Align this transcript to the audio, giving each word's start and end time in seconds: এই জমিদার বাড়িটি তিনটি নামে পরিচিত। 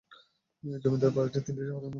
এই 0.63 0.79
জমিদার 0.83 1.11
বাড়িটি 1.15 1.39
তিনটি 1.45 1.61
নামে 1.61 1.73
পরিচিত। 1.75 1.89